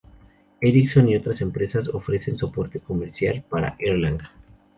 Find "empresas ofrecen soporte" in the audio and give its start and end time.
1.41-2.79